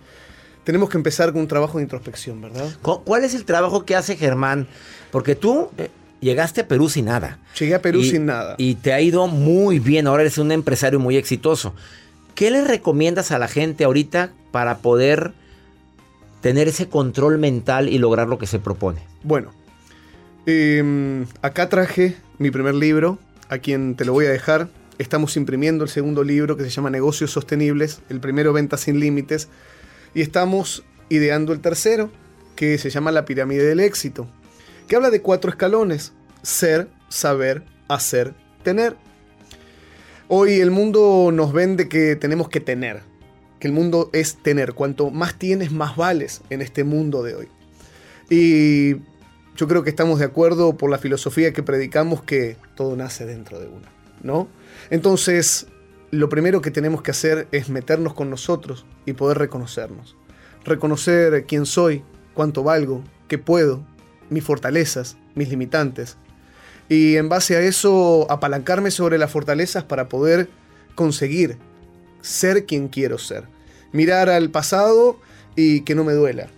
Tenemos 0.65 0.89
que 0.89 0.97
empezar 0.97 1.33
con 1.33 1.43
un 1.43 1.49
trabajo 1.49 1.79
de 1.79 1.85
introspección, 1.85 2.41
¿verdad? 2.41 2.69
¿Cuál 2.83 3.25
es 3.25 3.35
el 3.35 3.45
trabajo 3.45 3.85
que 3.85 3.97
hace 3.97 4.17
Germán? 4.17 4.67
Porque 5.11 5.35
tú 5.35 5.71
eh, 5.79 5.91
llegaste 6.25 6.63
a 6.63 6.69
Perú 6.69 6.89
sin 6.89 7.05
nada. 7.05 7.39
Llegué 7.59 7.75
a 7.75 7.83
Perú 7.83 8.03
sin 8.03 8.27
nada. 8.27 8.57
Y 8.59 8.75
te 8.75 8.93
ha 8.93 9.01
ido 9.01 9.29
muy 9.29 9.79
bien, 9.79 10.09
ahora 10.09 10.23
eres 10.23 10.39
un 10.39 10.51
empresario 10.51 10.99
muy 10.99 11.17
exitoso. 11.17 11.75
¿Qué 12.35 12.51
le 12.51 12.65
recomiendas 12.65 13.31
a 13.31 13.39
la 13.39 13.47
gente 13.47 13.85
ahorita 13.85 14.33
para 14.51 14.79
poder 14.79 15.33
tener 16.41 16.67
ese 16.67 16.89
control 16.89 17.39
mental 17.39 17.89
y 17.89 17.99
lograr 17.99 18.27
lo 18.27 18.39
que 18.39 18.47
se 18.47 18.59
propone? 18.59 19.01
Bueno, 19.23 19.53
em, 20.47 21.27
acá 21.43 21.69
traje 21.69 22.17
mi 22.39 22.51
primer 22.51 22.75
libro, 22.75 23.19
a 23.49 23.59
quien 23.59 23.95
te 23.95 24.05
lo 24.05 24.13
voy 24.13 24.27
a 24.27 24.31
dejar. 24.31 24.69
Estamos 24.99 25.37
imprimiendo 25.37 25.85
el 25.85 25.91
segundo 25.91 26.25
libro 26.25 26.57
que 26.57 26.65
se 26.65 26.71
llama 26.71 26.91
Negocios 26.91 27.31
Sostenibles, 27.31 28.01
el 28.09 28.21
primero 28.21 28.53
Ventas 28.53 28.81
sin 28.81 28.99
Límites, 28.99 29.49
y 30.15 30.23
estamos 30.23 30.85
ideando 31.09 31.53
el 31.53 31.61
tercero, 31.61 32.11
que 32.57 32.79
se 32.79 32.91
llama 32.91 33.13
la 33.13 33.25
pirámide 33.25 33.65
del 33.65 33.81
éxito, 33.81 34.29
que 34.87 34.97
habla 34.97 35.11
de 35.11 35.23
cuatro 35.23 35.51
escalones, 35.51 36.13
ser, 36.43 36.89
saber, 37.09 37.65
hacer, 37.89 38.35
tener. 38.63 38.97
Hoy 40.29 40.61
el 40.61 40.71
mundo 40.71 41.31
nos 41.33 41.53
vende 41.53 41.89
que 41.89 42.17
tenemos 42.17 42.49
que 42.49 42.61
tener, 42.61 43.03
que 43.59 43.69
el 43.69 43.75
mundo 43.75 44.11
es 44.13 44.43
tener. 44.43 44.75
Cuanto 44.75 45.11
más 45.11 45.39
tienes, 45.39 45.73
más 45.73 45.97
vales 45.97 46.43
en 46.51 46.63
este 46.63 46.85
mundo 46.85 47.23
de 47.23 47.35
hoy. 47.35 47.49
Y 48.31 48.97
yo 49.57 49.69
creo 49.69 49.83
que 49.83 49.91
estamos 49.91 50.19
de 50.19 50.25
acuerdo 50.25 50.77
por 50.77 50.91
la 50.91 50.99
filosofía 50.99 51.53
que 51.53 51.63
predicamos 51.63 52.23
que 52.23 52.57
todo 52.75 52.97
nace 52.97 53.27
dentro 53.27 53.61
de 53.61 53.69
uno, 53.69 53.87
¿no? 54.23 54.49
Entonces, 54.91 55.67
lo 56.11 56.29
primero 56.29 56.61
que 56.61 56.71
tenemos 56.71 57.03
que 57.03 57.11
hacer 57.11 57.49
es 57.53 57.69
meternos 57.69 58.15
con 58.15 58.31
nosotros 58.31 58.87
y 59.07 59.13
poder 59.13 59.39
reconocernos. 59.39 60.17
Reconocer 60.65 61.45
quién 61.47 61.67
soy, 61.67 62.03
cuánto 62.33 62.63
valgo, 62.63 63.05
qué 63.29 63.37
puedo, 63.39 63.85
mis 64.31 64.45
fortalezas, 64.45 65.17
mis 65.35 65.49
limitantes, 65.49 66.17
y 66.89 67.17
en 67.17 67.29
base 67.29 67.57
a 67.57 67.61
eso 67.61 68.27
apalancarme 68.31 68.91
sobre 68.91 69.19
las 69.19 69.31
fortalezas 69.31 69.85
para 69.85 70.09
poder 70.09 70.49
conseguir 70.95 71.57
ser 72.21 72.67
quien 72.67 72.89
quiero 72.89 73.19
ser. 73.19 73.45
Mirar 73.93 74.29
al 74.29 74.51
pasado 74.51 75.19
y 75.57 75.83
que 75.83 75.95
no 75.95 76.05
me 76.05 76.13
duela. 76.13 76.49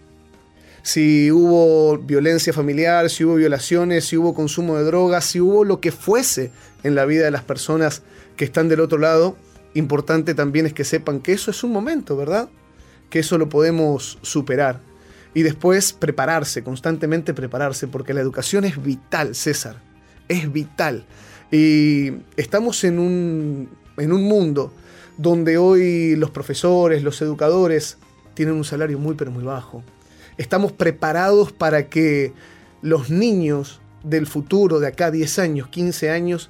Si 0.82 1.32
hubo 1.32 1.98
violencia 1.98 2.52
familiar, 2.52 3.10
si 3.10 3.24
hubo 3.24 3.34
violaciones, 3.34 4.04
si 4.04 4.16
hubo 4.16 4.34
consumo 4.34 4.76
de 4.78 4.84
drogas, 4.84 5.24
si 5.24 5.40
hubo 5.40 5.64
lo 5.64 5.80
que 5.80 5.90
fuese 5.90 6.52
en 6.84 6.94
la 6.94 7.04
vida 7.04 7.24
de 7.24 7.30
las 7.32 7.42
personas 7.42 8.02
que 8.36 8.44
están 8.44 8.68
del 8.68 8.80
otro 8.80 8.98
lado, 8.98 9.36
importante 9.74 10.34
también 10.34 10.66
es 10.66 10.72
que 10.72 10.84
sepan 10.84 11.20
que 11.20 11.32
eso 11.32 11.50
es 11.50 11.64
un 11.64 11.72
momento, 11.72 12.16
¿verdad? 12.16 12.48
Que 13.10 13.18
eso 13.18 13.36
lo 13.36 13.48
podemos 13.48 14.18
superar. 14.22 14.80
Y 15.36 15.42
después 15.42 15.92
prepararse, 15.92 16.64
constantemente 16.64 17.34
prepararse, 17.34 17.88
porque 17.88 18.14
la 18.14 18.22
educación 18.22 18.64
es 18.64 18.82
vital, 18.82 19.34
César 19.34 19.76
es 20.28 20.50
vital. 20.50 21.04
Y 21.52 22.12
estamos 22.38 22.82
en 22.84 22.98
un, 22.98 23.68
en 23.98 24.12
un 24.12 24.24
mundo 24.24 24.72
donde 25.18 25.58
hoy 25.58 26.16
los 26.16 26.30
profesores, 26.30 27.02
los 27.02 27.20
educadores 27.20 27.98
tienen 28.32 28.54
un 28.54 28.64
salario 28.64 28.98
muy 28.98 29.14
pero 29.14 29.30
muy 29.30 29.44
bajo. 29.44 29.82
Estamos 30.38 30.72
preparados 30.72 31.52
para 31.52 31.90
que 31.90 32.32
los 32.80 33.10
niños 33.10 33.82
del 34.04 34.26
futuro, 34.26 34.80
de 34.80 34.86
acá 34.86 35.10
10 35.10 35.38
años, 35.38 35.68
15 35.68 36.08
años, 36.08 36.48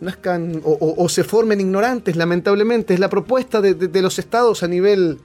nazcan 0.00 0.60
o, 0.62 1.08
se 1.08 1.24
formen 1.24 1.60
ignorantes, 1.60 2.14
lamentablemente. 2.14 2.94
Es 2.94 3.00
la 3.00 3.10
propuesta 3.10 3.60
de, 3.60 3.74
de 3.74 4.02
los 4.02 4.20
estados 4.20 4.62
a 4.62 4.68
nivel, 4.68 5.18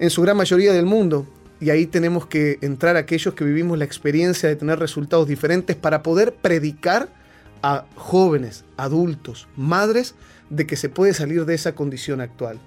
en 0.00 0.10
su 0.10 0.22
gran 0.22 0.36
mayoría 0.36 0.72
del 0.72 0.84
mundo. 0.84 1.28
Y 1.60 1.70
ahí 1.70 1.86
tenemos 1.86 2.26
que 2.26 2.58
entrar 2.62 2.96
aquellos 2.96 3.34
que 3.34 3.44
vivimos 3.44 3.78
la 3.78 3.84
experiencia 3.84 4.48
de 4.48 4.56
tener 4.56 4.78
resultados 4.78 5.26
diferentes 5.26 5.76
para 5.76 6.02
poder 6.02 6.34
predicar 6.34 7.08
a 7.62 7.86
jóvenes, 7.96 8.64
adultos, 8.76 9.48
madres, 9.56 10.14
de 10.50 10.66
que 10.66 10.76
se 10.76 10.88
puede 10.88 11.14
salir 11.14 11.44
de 11.44 11.54
esa 11.54 11.74
condición 11.74 12.20
actual. 12.20 12.58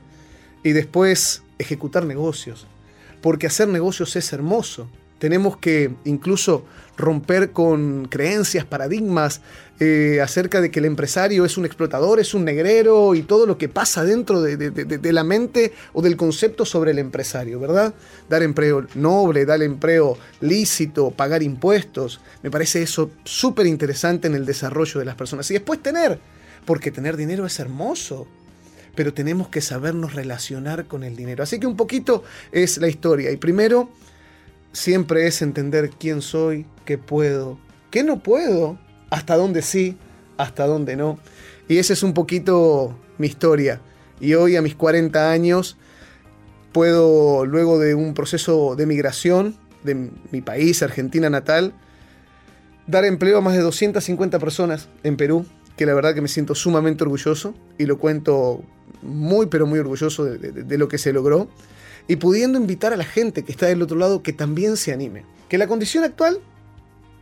Y 0.64 0.72
después 0.72 1.44
ejecutar 1.58 2.06
negocios. 2.06 2.68
Porque 3.22 3.48
hacer 3.48 3.68
negocios 3.68 4.16
es 4.16 4.34
hermoso 4.34 4.90
tenemos 5.22 5.56
que 5.56 5.92
incluso 6.04 6.66
romper 6.98 7.52
con 7.52 8.08
creencias, 8.08 8.66
paradigmas 8.66 9.42
eh, 9.80 10.20
acerca 10.20 10.62
de 10.62 10.72
que 10.72 10.80
el 10.80 10.86
empresario 10.86 11.46
es 11.46 11.60
un 11.60 11.66
explotador, 11.66 12.20
es 12.20 12.34
un 12.34 12.44
negrero 12.44 13.14
y 13.14 13.22
todo 13.22 13.46
lo 13.46 13.56
que 13.56 13.70
pasa 13.70 14.04
dentro 14.04 14.42
de, 14.42 15.14
la 15.14 15.24
mente 15.24 15.74
o 15.94 16.02
del 16.02 16.18
concepto 16.18 16.66
sobre 16.66 16.90
el 16.90 16.98
empresario, 16.98 17.60
¿verdad? 17.60 17.94
Dar 18.30 18.42
empleo 18.42 18.88
noble, 18.96 19.46
dar 19.46 19.62
empleo 19.62 20.18
lícito, 20.40 21.12
pagar 21.12 21.44
impuestos. 21.44 22.20
Me 22.42 22.50
parece 22.50 22.82
eso 22.82 23.12
súper 23.24 23.68
interesante 23.68 24.26
en 24.26 24.34
el 24.34 24.48
desarrollo 24.48 25.00
de 25.00 25.06
las 25.06 25.16
personas. 25.16 25.52
Y 25.52 25.54
después 25.54 25.84
tener, 25.84 26.18
porque 26.66 26.90
tener 26.90 27.16
dinero 27.16 27.46
es 27.46 27.60
hermoso 27.60 28.28
pero 28.94 29.14
tenemos 29.14 29.48
que 29.48 29.62
sabernos 29.62 30.16
relacionar 30.16 30.86
con 30.86 31.06
el 31.06 31.16
dinero. 31.16 31.44
Así 31.44 31.62
que 31.62 31.66
un 31.66 31.78
poquito 31.78 32.26
es 32.52 32.78
la 32.78 32.90
historia. 32.90 33.32
Y 33.32 33.38
primero, 33.38 33.90
siempre 34.74 35.28
es 35.28 35.42
entender 35.42 35.90
quién 35.90 36.22
soy, 36.22 36.66
qué 36.86 36.98
puedo, 36.98 37.60
qué 37.90 38.04
no 38.04 38.20
puedo, 38.20 38.78
hasta 39.10 39.36
dónde 39.36 39.62
sí, 39.62 39.98
hasta 40.38 40.66
dónde 40.66 40.96
no. 40.96 41.20
Y 41.68 41.78
esa 41.78 41.94
es 41.94 42.04
un 42.04 42.14
poquito 42.14 42.98
mi 43.18 43.28
historia. 43.28 43.82
Y 44.20 44.34
hoy 44.34 44.56
a 44.56 44.62
mis 44.62 44.76
40 44.76 45.32
años 45.32 45.78
puedo, 46.72 47.46
luego 47.46 47.80
de 47.80 47.96
un 47.96 48.14
proceso 48.14 48.76
de 48.76 48.86
migración 48.86 49.56
de 49.84 50.10
mi 50.32 50.42
país, 50.42 50.84
Argentina 50.84 51.30
natal, 51.30 51.74
dar 52.88 53.06
empleo 53.06 53.38
a 53.38 53.42
más 53.42 53.54
de 53.54 53.62
250 53.62 54.40
personas 54.40 54.90
en 55.04 55.18
Perú, 55.18 55.46
que 55.76 55.86
la 55.86 55.94
verdad 55.94 56.14
que 56.14 56.22
me 56.22 56.28
siento 56.28 56.56
sumamente 56.56 57.04
orgulloso 57.04 57.56
y 57.78 57.86
lo 57.86 57.98
cuento 57.98 58.64
muy 59.02 59.48
pero 59.48 59.66
muy 59.66 59.80
orgulloso 59.80 60.26
de, 60.26 60.38
de 60.52 60.78
lo 60.78 60.88
que 60.88 60.98
se 60.98 61.12
logró 61.12 61.50
y 62.12 62.18
pudiendo 62.18 62.60
invitar 62.60 62.92
a 62.92 62.98
la 62.98 63.06
gente 63.06 63.46
que 63.46 63.54
está 63.54 63.68
del 63.68 63.82
otro 63.82 63.98
lado 63.98 64.22
que 64.22 64.34
también 64.34 64.76
se 64.76 64.92
anime. 64.92 65.24
Que 65.48 65.58
la 65.58 65.66
condición 65.66 66.04
actual 66.04 66.42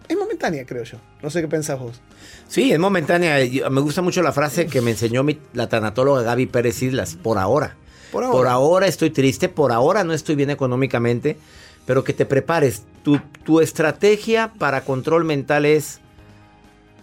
es 0.07 0.17
momentánea, 0.17 0.65
creo 0.65 0.83
yo. 0.83 0.97
No 1.21 1.29
sé 1.29 1.41
qué 1.41 1.47
pensás 1.47 1.79
vos. 1.79 2.01
Sí, 2.47 2.71
es 2.71 2.79
momentánea. 2.79 3.37
Me 3.69 3.81
gusta 3.81 4.01
mucho 4.01 4.23
la 4.23 4.31
frase 4.31 4.65
que 4.65 4.81
me 4.81 4.89
enseñó 4.89 5.23
la 5.53 5.69
tanatóloga 5.69 6.23
Gaby 6.23 6.47
Pérez 6.47 6.81
Islas, 6.81 7.15
por 7.21 7.37
ahora. 7.37 7.75
Por 8.11 8.23
ahora. 8.23 8.35
Por 8.35 8.47
ahora 8.47 8.87
estoy 8.87 9.11
triste, 9.11 9.47
por 9.47 9.71
ahora 9.71 10.03
no 10.03 10.11
estoy 10.11 10.33
bien 10.33 10.49
económicamente, 10.49 11.37
pero 11.85 12.03
que 12.03 12.13
te 12.13 12.25
prepares. 12.25 12.81
Tu, 13.03 13.19
tu 13.43 13.61
estrategia 13.61 14.53
para 14.57 14.85
control 14.85 15.23
mental 15.23 15.67
es 15.67 15.99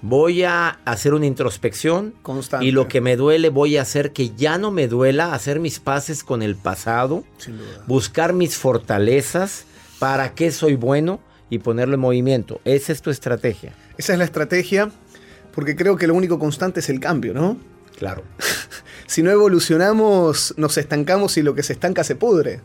voy 0.03 0.45
a 0.45 0.79
hacer 0.85 1.15
una 1.15 1.27
introspección 1.27 2.15
Constante. 2.23 2.67
y 2.67 2.71
lo 2.71 2.89
que 2.89 3.01
me 3.01 3.17
duele 3.17 3.49
voy 3.49 3.77
a 3.77 3.83
hacer 3.83 4.13
que 4.13 4.31
ya 4.31 4.59
no 4.59 4.71
me 4.71 4.89
duela, 4.89 5.35
hacer 5.35 5.61
mis 5.61 5.81
paces 5.81 6.25
con 6.25 6.43
el 6.43 6.57
pasado, 6.57 7.25
buscar 7.87 8.33
mis 8.33 8.57
fortalezas, 8.57 9.67
para 9.99 10.35
qué 10.35 10.51
soy 10.51 10.75
bueno 10.77 11.21
y 11.51 11.59
ponerlo 11.59 11.95
en 11.95 12.01
movimiento. 12.01 12.61
Esa 12.65 12.93
es 12.93 13.03
tu 13.03 13.11
estrategia. 13.11 13.73
Esa 13.97 14.13
es 14.13 14.19
la 14.19 14.25
estrategia, 14.25 14.91
porque 15.55 15.77
creo 15.77 15.97
que 15.97 16.07
lo 16.07 16.15
único 16.15 16.39
constante 16.39 16.81
es 16.81 16.89
el 16.89 17.01
cambio, 17.01 17.33
¿no? 17.35 17.57
Claro. 17.99 18.23
si 19.07 19.23
no 19.23 19.31
evolucionamos, 19.31 20.55
nos 20.57 20.77
estancamos 20.77 21.37
y 21.37 21.43
lo 21.43 21.55
que 21.55 21.63
se 21.63 21.73
estanca 21.73 22.05
se 22.05 22.15
pudre. 22.15 22.61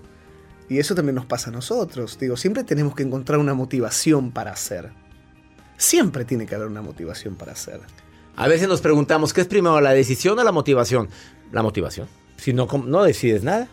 Y 0.70 0.80
eso 0.80 0.96
también 0.96 1.16
nos 1.16 1.26
pasa 1.26 1.50
a 1.50 1.54
nosotros. 1.54 2.18
Digo, 2.20 2.38
siempre 2.38 2.64
tenemos 2.64 2.96
que 2.96 3.04
encontrar 3.04 3.40
una 3.40 3.54
motivación 3.54 4.32
para 4.32 4.52
hacer. 4.52 4.92
Siempre 5.82 6.26
tiene 6.26 6.46
que 6.46 6.54
haber 6.54 6.68
una 6.68 6.84
motivación 6.84 7.34
para 7.34 7.54
hacer. 7.54 7.80
A 8.36 8.48
veces 8.48 8.68
nos 8.68 8.82
preguntamos, 8.82 9.34
¿qué 9.34 9.42
es 9.42 9.48
primero, 9.48 9.82
la 9.82 9.94
decisión 9.94 10.38
o 10.38 10.44
la 10.44 10.52
motivación? 10.52 11.10
La 11.52 11.64
motivación. 11.64 12.08
Si 12.38 12.54
no, 12.54 12.68
no 12.86 13.02
decides 13.02 13.42
nada. 13.42 13.68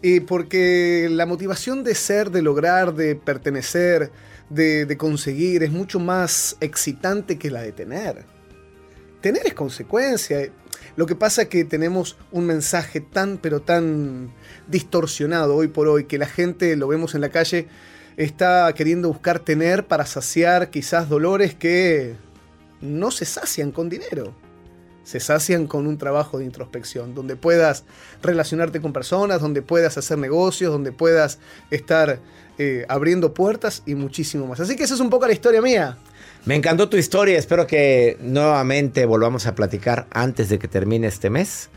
Y 0.00 0.20
porque 0.20 1.08
la 1.10 1.26
motivación 1.26 1.84
de 1.84 1.94
ser, 1.94 2.30
de 2.30 2.40
lograr, 2.40 2.94
de 2.94 3.16
pertenecer, 3.16 4.10
de, 4.48 4.86
de, 4.86 4.96
conseguir, 4.96 5.62
es 5.62 5.70
mucho 5.70 6.00
más 6.00 6.56
excitante 6.62 7.38
que 7.38 7.50
la 7.50 7.60
de 7.60 7.72
tener. 7.72 8.24
Tener 9.20 9.46
es 9.46 9.52
consecuencia. 9.52 10.50
Lo 10.96 11.04
que 11.04 11.16
pasa 11.16 11.42
es 11.42 11.48
que 11.48 11.66
tenemos 11.66 12.16
un 12.32 12.46
mensaje 12.46 13.02
tan, 13.02 13.36
pero 13.36 13.60
tan 13.60 14.32
distorsionado 14.68 15.54
hoy 15.54 15.68
por 15.68 15.86
hoy, 15.86 16.04
que 16.04 16.16
la 16.16 16.26
gente, 16.26 16.76
lo 16.76 16.88
vemos 16.88 17.14
en 17.14 17.20
la 17.20 17.28
calle, 17.28 17.68
está 18.24 18.70
queriendo 18.74 19.08
buscar 19.08 19.38
tener 19.38 19.86
para 19.86 20.04
saciar 20.04 20.70
quizás 20.70 21.08
dolores 21.08 21.54
que 21.54 22.16
no 22.82 23.10
se 23.10 23.24
sacian 23.24 23.72
con 23.72 23.88
dinero. 23.88 24.34
Se 25.04 25.20
sacian 25.20 25.66
con 25.66 25.86
un 25.86 25.96
trabajo 25.96 26.38
de 26.38 26.44
introspección, 26.44 27.14
donde 27.14 27.34
puedas 27.34 27.84
relacionarte 28.22 28.80
con 28.80 28.92
personas, 28.92 29.40
donde 29.40 29.62
puedas 29.62 29.96
hacer 29.96 30.18
negocios, 30.18 30.70
donde 30.70 30.92
puedas 30.92 31.38
estar 31.70 32.20
eh, 32.58 32.84
abriendo 32.88 33.32
puertas 33.32 33.82
y 33.86 33.94
muchísimo 33.94 34.46
más. 34.46 34.60
Así 34.60 34.76
que 34.76 34.84
esa 34.84 34.94
es 34.94 35.00
un 35.00 35.08
poco 35.08 35.26
la 35.26 35.32
historia 35.32 35.62
mía. 35.62 35.96
Me 36.44 36.54
encantó 36.54 36.90
tu 36.90 36.98
historia, 36.98 37.38
espero 37.38 37.66
que 37.66 38.18
nuevamente 38.20 39.06
volvamos 39.06 39.46
a 39.46 39.54
platicar 39.54 40.06
antes 40.10 40.50
de 40.50 40.58
que 40.58 40.68
termine 40.68 41.06
este 41.06 41.30
mes 41.30 41.70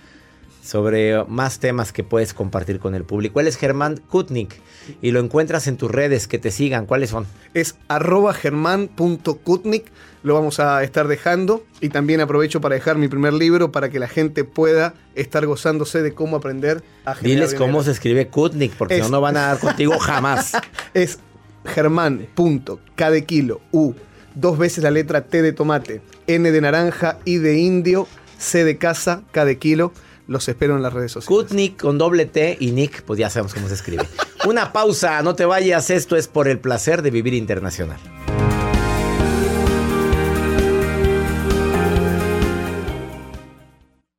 sobre 0.64 1.26
más 1.26 1.60
temas 1.60 1.92
que 1.92 2.04
puedes 2.04 2.34
compartir 2.34 2.80
con 2.80 2.96
el 2.96 3.04
público. 3.04 3.42
Él 3.42 3.48
es 3.48 3.58
Germán 3.58 3.98
Kutnik 3.98 4.56
y 5.02 5.12
lo 5.12 5.20
encuentras 5.20 5.68
en 5.68 5.76
tus 5.76 5.92
redes, 5.92 6.28
que 6.28 6.40
te 6.40 6.52
sigan. 6.52 6.86
¿Cuáles 6.86 7.10
son? 7.10 7.28
Es 7.54 7.76
arroba 7.90 8.34
germán.kutnik, 8.34 9.92
lo 10.24 10.36
vamos 10.36 10.62
a 10.62 10.82
estar 10.84 11.10
dejando 11.10 11.66
y 11.82 11.90
también 11.90 12.22
aprovecho 12.22 12.62
para 12.62 12.76
dejar 12.76 12.98
mi 12.98 13.10
primer 13.10 13.34
libro 13.34 13.74
para 13.74 13.90
que 13.90 14.00
la 14.00 14.08
gente 14.08 14.46
pueda 14.46 14.94
estar 15.16 15.46
gozándose 15.46 16.02
de 16.02 16.14
cómo 16.14 16.38
aprender 16.38 16.82
a 17.04 17.16
generar 17.16 17.48
Diles 17.48 17.54
cómo 17.56 17.84
se 17.84 17.92
escribe 17.92 18.28
Kutnik, 18.28 18.72
porque 18.74 19.00
no, 19.00 19.10
no 19.10 19.22
van 19.22 19.36
a 19.36 19.48
dar 19.48 19.60
contigo 19.60 20.00
jamás. 20.00 20.54
es 20.94 21.20
germán.k 21.66 23.12
de 23.12 23.26
kilo, 23.26 23.60
U, 23.72 23.94
dos 24.34 24.58
veces 24.58 24.84
la 24.84 24.92
letra 24.92 25.26
T 25.26 25.42
de 25.42 25.52
tomate, 25.52 26.02
N 26.28 26.50
de 26.50 26.62
naranja, 26.62 27.20
I 27.26 27.38
de 27.38 27.58
indio, 27.58 28.08
C 28.38 28.64
de 28.64 28.78
casa, 28.78 29.24
K 29.32 29.44
de 29.44 29.58
kilo 29.58 29.92
los 30.28 30.48
espero 30.48 30.76
en 30.76 30.82
las 30.82 30.94
redes 30.94 31.12
sociales. 31.12 31.48
Kutnik 31.48 31.82
con 31.82 31.98
doble 31.98 32.26
T 32.26 32.58
y 32.60 32.72
Nick, 32.72 33.04
pues 33.04 33.20
ya 33.20 33.30
sabemos 33.30 33.54
cómo 33.54 33.68
se 33.68 33.74
escribe. 33.74 34.08
Una 34.48 34.74
pausa, 34.74 35.22
no 35.22 35.36
te 35.36 35.46
vayas, 35.46 35.90
esto 35.90 36.16
es 36.16 36.28
por 36.28 36.48
el 36.48 36.60
placer 36.60 37.02
de 37.02 37.12
vivir 37.12 37.34
internacional. 37.34 38.00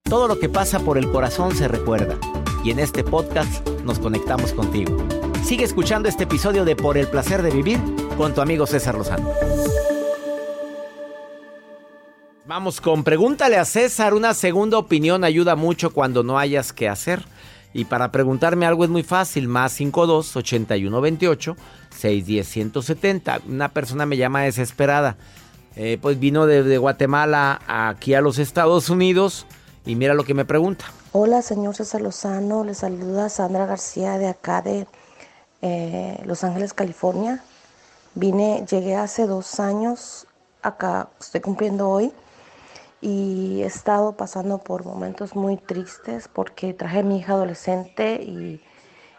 Todo 0.03 0.29
lo 0.29 0.39
que 0.39 0.49
pasa 0.49 0.79
por 0.81 0.97
el 0.97 1.11
corazón 1.11 1.57
se 1.57 1.67
recuerda 1.67 2.17
y 2.63 2.71
en 2.71 2.79
este 2.79 3.05
podcast 3.05 3.67
nos 3.85 3.99
conectamos 3.99 4.53
contigo. 4.53 4.97
Sigue 5.45 5.65
escuchando 5.65 6.09
este 6.09 6.25
episodio 6.25 6.65
de 6.65 6.77
Por 6.77 6.97
el 6.97 7.07
placer 7.07 7.43
de 7.43 7.51
vivir 7.51 7.79
con 8.17 8.33
tu 8.33 8.41
amigo 8.41 8.67
César 8.67 8.95
Lozano. 8.95 9.31
Vamos 12.55 12.81
con 12.81 13.03
Pregúntale 13.03 13.57
a 13.57 13.65
César. 13.65 14.15
Una 14.15 14.33
segunda 14.33 14.79
opinión 14.79 15.25
ayuda 15.25 15.57
mucho 15.57 15.93
cuando 15.93 16.23
no 16.23 16.39
hayas 16.39 16.73
que 16.73 16.89
hacer. 16.89 17.25
Y 17.73 17.87
para 17.87 18.13
preguntarme 18.13 18.65
algo 18.65 18.85
es 18.85 18.91
muy 18.91 19.03
fácil. 19.03 19.49
Más 19.49 19.73
52 19.73 20.37
81 20.37 21.01
28 21.01 21.57
610 21.91 22.49
170. 22.49 23.41
Una 23.49 23.71
persona 23.71 24.07
me 24.07 24.17
llama 24.17 24.43
desesperada. 24.43 25.17
Eh, 25.75 25.99
pues 26.01 26.21
vino 26.21 26.47
de, 26.47 26.63
de 26.63 26.79
Guatemala 26.79 27.61
aquí 27.67 28.15
a 28.15 28.21
los 28.21 28.39
Estados 28.39 28.89
Unidos. 28.89 29.47
Y 29.85 29.97
mira 29.97 30.15
lo 30.15 30.23
que 30.23 30.35
me 30.35 30.45
pregunta. 30.45 30.85
Hola, 31.11 31.43
señor 31.43 31.75
César 31.75 32.03
Lozano. 32.03 32.63
Le 32.63 32.75
saluda 32.75 33.31
Sandra 33.31 33.67
García 33.67 34.17
de 34.17 34.29
acá 34.29 34.63
de 34.63 34.87
eh, 35.61 36.23
Los 36.25 36.45
Ángeles, 36.45 36.73
California. 36.73 37.43
Vine, 38.15 38.65
llegué 38.71 38.95
hace 38.95 39.27
dos 39.27 39.59
años 39.59 40.29
acá, 40.63 41.09
estoy 41.21 41.41
cumpliendo 41.41 41.89
hoy. 41.89 42.13
Y 43.05 43.61
he 43.61 43.67
estado 43.67 44.17
pasando 44.17 44.57
por 44.57 44.87
momentos 44.87 45.37
muy 45.37 45.59
tristes 45.59 46.27
porque 46.27 46.73
traje 46.73 47.01
a 47.01 47.03
mi 47.03 47.19
hija 47.19 47.35
adolescente 47.35 48.15
y, 48.23 48.63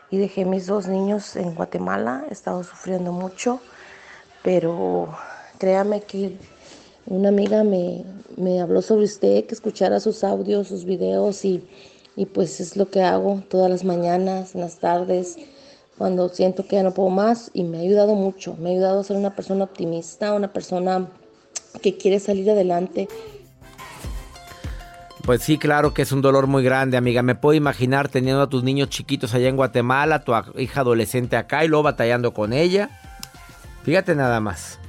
y 0.10 0.17
dejé 0.17 0.43
mis 0.43 0.65
dos 0.65 0.88
niños 0.88 1.36
en 1.36 1.54
Guatemala. 1.54 2.26
He 2.28 2.34
estado 2.34 2.63
sufriendo 2.63 3.12
mucho, 3.12 3.60
pero 4.41 5.15
créame 5.60 6.02
que 6.02 6.36
una 7.06 7.30
amiga 7.30 7.63
me, 7.63 8.04
me, 8.38 8.60
habló 8.60 8.82
sobre 8.82 9.06
usted, 9.06 9.45
que 9.45 9.54
escuchara 9.54 10.00
sus 10.00 10.24
audios, 10.24 10.67
sus 10.67 10.84
videos 10.84 11.45
y, 11.45 11.63
y, 12.15 12.26
pues 12.26 12.60
es 12.60 12.78
lo 12.78 12.89
que 12.89 13.04
hago 13.04 13.43
todas 13.52 13.69
las 13.69 13.84
mañanas, 13.84 14.56
en 14.56 14.62
las 14.62 14.80
tardes, 14.80 15.38
cuando 15.95 16.30
siento 16.30 16.65
que 16.67 16.78
ya 16.78 16.82
no 16.82 16.95
puedo 16.95 17.12
más 17.12 17.52
y 17.54 17.63
me 17.63 17.78
ha 17.78 17.82
ayudado 17.82 18.15
mucho, 18.15 18.56
me 18.56 18.69
ha 18.69 18.74
ayudado 18.74 19.02
a 19.02 19.04
ser 19.04 19.15
una 19.15 19.36
persona 19.36 19.65
optimista, 19.65 20.34
una 20.34 20.52
persona 20.52 21.08
que 21.84 21.98
quiere 21.98 22.19
salir 22.19 22.50
adelante. 22.50 23.08
Pues 25.25 25.41
sí, 25.41 25.57
claro 25.57 25.91
que 25.91 26.03
es 26.03 26.11
un 26.11 26.21
dolor 26.21 26.45
muy 26.45 26.63
grande, 26.63 26.97
amiga. 26.97 27.23
Me 27.23 27.33
puedo 27.33 27.55
imaginar 27.55 28.09
teniendo 28.09 28.43
a 28.43 28.49
tus 28.49 28.63
niños 28.63 28.89
chiquitos 28.89 29.33
allá 29.33 29.49
en 29.49 29.55
Guatemala, 29.55 30.23
tu 30.23 30.33
hija 30.59 30.81
adolescente 30.81 31.35
acá 31.35 31.65
y 31.65 31.67
luego 31.67 31.81
batallando 31.81 32.31
con 32.31 32.53
ella. 32.53 32.91
Fíjate 33.83 34.13
nada 34.13 34.39
más. 34.39 34.79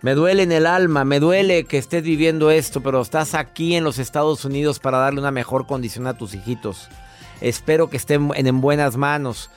Me 0.00 0.14
duele 0.14 0.44
en 0.44 0.52
el 0.52 0.66
alma, 0.66 1.04
me 1.04 1.20
duele 1.20 1.64
que 1.64 1.76
estés 1.76 2.02
viviendo 2.02 2.50
esto, 2.50 2.82
pero 2.82 3.02
estás 3.02 3.34
aquí 3.34 3.74
en 3.74 3.84
los 3.84 3.98
Estados 3.98 4.46
Unidos 4.46 4.78
para 4.78 4.96
darle 4.96 5.20
una 5.20 5.30
mejor 5.30 5.66
condición 5.66 6.06
a 6.06 6.16
tus 6.16 6.34
hijitos. 6.34 6.88
Espero 7.42 7.90
que 7.90 7.98
estén 7.98 8.30
en 8.34 8.60
buenas 8.62 8.96
manos. 8.96 9.50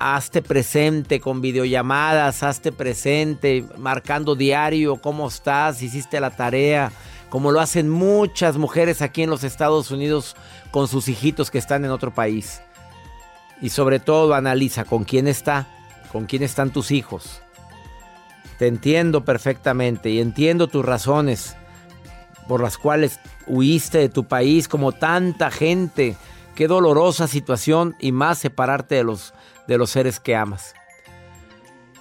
Hazte 0.00 0.42
presente 0.42 1.20
con 1.20 1.40
videollamadas, 1.40 2.42
hazte 2.42 2.72
presente, 2.72 3.64
marcando 3.78 4.34
diario 4.34 4.96
cómo 4.96 5.28
estás, 5.28 5.80
hiciste 5.82 6.20
la 6.20 6.30
tarea, 6.30 6.90
como 7.28 7.52
lo 7.52 7.60
hacen 7.60 7.88
muchas 7.88 8.56
mujeres 8.56 9.02
aquí 9.02 9.22
en 9.22 9.30
los 9.30 9.44
Estados 9.44 9.90
Unidos 9.90 10.36
con 10.70 10.88
sus 10.88 11.08
hijitos 11.08 11.50
que 11.50 11.58
están 11.58 11.84
en 11.84 11.90
otro 11.90 12.14
país. 12.14 12.62
Y 13.60 13.70
sobre 13.70 14.00
todo 14.00 14.34
analiza 14.34 14.84
con 14.84 15.04
quién 15.04 15.26
está, 15.26 15.66
con 16.12 16.26
quién 16.26 16.42
están 16.42 16.70
tus 16.70 16.90
hijos. 16.90 17.40
Te 18.58 18.66
entiendo 18.66 19.24
perfectamente 19.24 20.10
y 20.10 20.20
entiendo 20.20 20.68
tus 20.68 20.84
razones 20.84 21.56
por 22.48 22.62
las 22.62 22.78
cuales 22.78 23.18
huiste 23.46 23.98
de 23.98 24.08
tu 24.08 24.24
país 24.24 24.68
como 24.68 24.92
tanta 24.92 25.50
gente. 25.50 26.16
Qué 26.54 26.68
dolorosa 26.68 27.28
situación 27.28 27.96
y 27.98 28.12
más 28.12 28.38
separarte 28.38 28.94
de 28.94 29.04
los, 29.04 29.34
de 29.66 29.78
los 29.78 29.90
seres 29.90 30.20
que 30.20 30.36
amas. 30.36 30.74